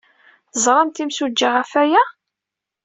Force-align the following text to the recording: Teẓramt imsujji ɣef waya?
Teẓramt 0.51 1.01
imsujji 1.03 1.47
ɣef 1.51 1.71
waya? 1.77 2.03